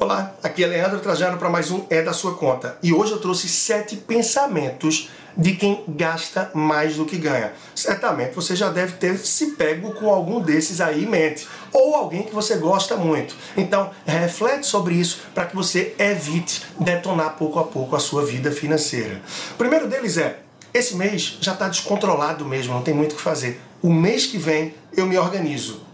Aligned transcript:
Olá, 0.00 0.32
aqui 0.44 0.62
é 0.62 0.66
Leandro 0.68 1.00
Trajano 1.00 1.38
para 1.38 1.50
mais 1.50 1.72
um 1.72 1.84
É 1.90 2.00
da 2.00 2.12
Sua 2.12 2.36
Conta. 2.36 2.78
E 2.80 2.92
hoje 2.92 3.10
eu 3.10 3.18
trouxe 3.18 3.48
sete 3.48 3.96
pensamentos 3.96 5.10
de 5.36 5.56
quem 5.56 5.82
gasta 5.88 6.52
mais 6.54 6.94
do 6.94 7.04
que 7.04 7.16
ganha. 7.16 7.52
Certamente 7.74 8.32
você 8.32 8.54
já 8.54 8.70
deve 8.70 8.92
ter 8.92 9.18
se 9.18 9.56
pego 9.56 9.92
com 9.94 10.08
algum 10.08 10.40
desses 10.40 10.80
aí 10.80 11.02
em 11.02 11.08
mente. 11.08 11.48
Ou 11.72 11.96
alguém 11.96 12.22
que 12.22 12.32
você 12.32 12.58
gosta 12.58 12.96
muito. 12.96 13.34
Então, 13.56 13.90
reflete 14.06 14.68
sobre 14.68 14.94
isso 14.94 15.18
para 15.34 15.46
que 15.46 15.56
você 15.56 15.96
evite 15.98 16.64
detonar 16.78 17.34
pouco 17.36 17.58
a 17.58 17.64
pouco 17.64 17.96
a 17.96 18.00
sua 18.00 18.24
vida 18.24 18.52
financeira. 18.52 19.20
O 19.50 19.54
primeiro 19.54 19.88
deles 19.88 20.16
é: 20.16 20.38
esse 20.72 20.94
mês 20.94 21.38
já 21.40 21.54
está 21.54 21.66
descontrolado 21.66 22.44
mesmo, 22.44 22.72
não 22.72 22.82
tem 22.82 22.94
muito 22.94 23.14
o 23.14 23.16
que 23.16 23.22
fazer. 23.22 23.60
O 23.82 23.92
mês 23.92 24.26
que 24.26 24.38
vem 24.38 24.74
eu 24.96 25.06
me 25.06 25.18
organizo. 25.18 25.87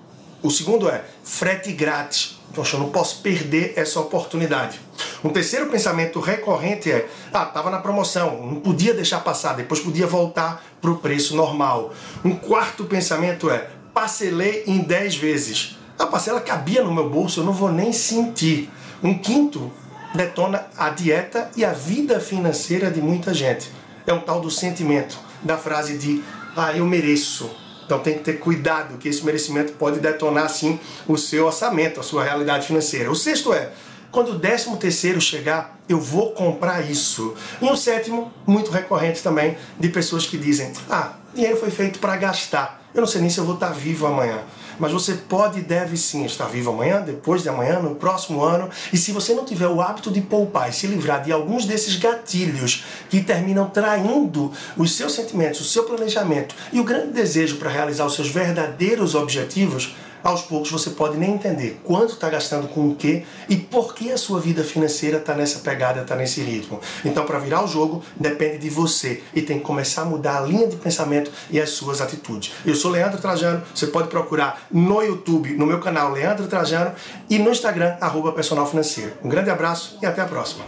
O 0.45 0.51
segundo 0.51 0.91
é 0.91 1.03
frete 1.25 1.73
grátis. 1.73 2.39
Poxa, 2.55 2.77
eu 2.77 2.81
não 2.81 2.91
posso 2.91 3.23
perder 3.23 3.73
essa 3.77 3.99
oportunidade. 3.99 4.79
Um 5.25 5.31
terceiro 5.31 5.71
pensamento 5.71 6.21
recorrente 6.21 6.93
é: 6.93 7.09
ah, 7.33 7.45
estava 7.45 7.71
na 7.71 7.79
promoção, 7.79 8.47
não 8.47 8.57
podia 8.57 8.93
deixar 8.93 9.21
passar, 9.21 9.55
depois 9.55 9.81
podia 9.81 10.07
voltar 10.07 10.63
para 10.83 10.91
o 10.91 10.99
preço 10.99 11.35
normal. 11.35 11.95
Um 12.23 12.37
quarto 12.37 12.85
pensamento 12.85 13.49
é: 13.49 13.71
parcelei 13.95 14.65
em 14.67 14.81
10 14.81 15.17
vezes. 15.17 15.79
A 15.99 16.05
parcela 16.05 16.43
cabia 16.43 16.85
no 16.85 16.93
meu 16.93 17.09
bolso, 17.09 17.41
eu 17.41 17.45
não 17.45 17.55
vou 17.55 17.73
nem 17.73 17.91
sentir. 17.91 18.69
Um 19.03 19.17
quinto 19.17 19.73
detona 20.15 20.67
a 20.77 20.91
dieta 20.91 21.51
e 21.57 21.65
a 21.65 21.73
vida 21.73 22.21
financeira 22.21 22.91
de 22.91 23.01
muita 23.01 23.33
gente. 23.33 23.71
É 24.07 24.13
um 24.13 24.21
tal 24.21 24.43
do 24.43 24.51
sentimento, 24.51 25.19
da 25.43 25.57
frase 25.57 25.97
de 25.97 26.23
ah, 26.55 26.77
eu 26.77 26.85
mereço 26.85 27.64
então 27.85 27.99
tem 27.99 28.15
que 28.15 28.25
ter 28.25 28.35
cuidado, 28.35 28.99
que 28.99 29.09
esse 29.09 29.25
merecimento 29.25 29.75
pode 29.75 30.01
detonar 30.01 30.49
sim 30.49 30.79
o 31.07 31.17
seu 31.17 31.47
orçamento, 31.47 32.01
a 32.01 32.03
sua 32.03 32.25
realidade 32.25 32.67
financeira. 32.67 33.11
O 33.11 33.15
sexto 33.15 33.53
é, 33.53 33.71
quando 34.11 34.31
o 34.31 34.39
décimo 34.39 34.77
terceiro 34.77 35.21
chegar, 35.21 35.79
eu 35.89 36.01
vou 36.01 36.33
comprar 36.33 36.89
isso. 36.89 37.35
E 37.61 37.67
o 37.67 37.77
sétimo, 37.77 38.33
muito 38.47 38.71
recorrente 38.71 39.23
também, 39.23 39.57
de 39.79 39.89
pessoas 39.89 40.25
que 40.25 40.39
dizem, 40.39 40.73
ah, 40.89 41.15
dinheiro 41.35 41.57
foi 41.57 41.71
feito 41.71 41.99
para 41.99 42.17
gastar. 42.17 42.81
Eu 42.95 43.01
não 43.01 43.09
sei 43.09 43.21
nem 43.21 43.29
se 43.29 43.39
eu 43.39 43.45
vou 43.45 43.55
estar 43.55 43.71
vivo 43.71 44.07
amanhã. 44.07 44.41
Mas 44.79 44.93
você 44.93 45.15
pode 45.15 45.61
e 45.61 45.63
deve 45.63 45.97
sim 45.97 46.25
estar 46.25 46.47
vivo 46.47 46.71
amanhã, 46.71 47.01
depois 47.01 47.43
de 47.43 47.49
amanhã, 47.49 47.79
no 47.81 47.95
próximo 47.95 48.43
ano. 48.43 48.69
E 48.93 48.97
se 48.97 49.13
você 49.13 49.35
não 49.35 49.45
tiver 49.45 49.69
o 49.69 49.81
hábito 49.81 50.11
de 50.11 50.21
poupar 50.21 50.69
e 50.69 50.73
se 50.73 50.87
livrar 50.87 51.23
de 51.23 51.33
alguns 51.33 51.65
desses 51.65 51.97
gatilhos 51.97 52.85
que 53.09 53.23
terminam 53.23 53.69
traindo 53.69 54.53
os 54.77 54.95
seus 54.97 55.13
sentimentos, 55.13 55.61
o 55.61 55.65
seu 55.65 55.85
planejamento 55.85 56.55
e 56.73 56.81
o 56.81 56.85
grande 56.85 57.13
desejo 57.13 57.57
para 57.57 57.71
realizar 57.71 58.07
os 58.07 58.15
seus 58.15 58.29
verdadeiros 58.29 59.15
objetivos, 59.15 59.95
aos 60.25 60.43
poucos 60.43 60.71
você 60.71 60.91
pode 60.91 61.19
nem 61.19 61.35
entender 61.35 61.79
quanto 61.85 62.15
está 62.15 62.31
gastando 62.31 62.67
com 62.67 62.89
o 62.89 62.95
que 62.97 63.25
e 63.49 63.57
por 63.57 63.95
que 63.95 64.11
a 64.11 64.17
sua 64.17 64.41
vida 64.41 64.65
financeira 64.65 65.19
está 65.19 65.35
nessa 65.35 65.59
pegada, 65.59 66.01
está 66.01 66.17
nesse 66.17 66.41
ritmo. 66.41 66.81
Então, 67.05 67.27
para 67.27 67.39
virar 67.39 67.63
o 67.63 67.69
jogo, 67.69 68.03
depende 68.17 68.59
de 68.59 68.71
você 68.71 69.23
e 69.35 69.43
tem 69.43 69.59
que 69.59 69.65
começar 69.65 70.03
a 70.03 70.05
mudar 70.07 70.39
a 70.39 70.41
linha 70.41 70.67
de 70.67 70.77
pensamento 70.77 71.31
e 71.51 71.61
as 71.61 71.71
suas 71.71 72.01
atitudes. 72.01 72.53
Eu 72.65 72.75
sou 72.75 72.91
Leandro 72.91 73.21
Trajano, 73.21 73.63
você 73.75 73.87
pode 73.87 74.09
procurar 74.09 74.67
no 74.71 75.03
YouTube, 75.03 75.53
no 75.53 75.67
meu 75.67 75.81
canal 75.81 76.11
Leandro 76.11 76.47
Trajano 76.47 76.93
e 77.29 77.39
no 77.39 77.51
Instagram, 77.51 77.97
arroba 78.01 78.33
personal 78.33 78.67
financeiro. 78.67 79.13
Um 79.23 79.29
grande 79.29 79.51
abraço 79.51 79.99
e 80.01 80.07
até 80.07 80.23
a 80.23 80.27
próxima. 80.27 80.65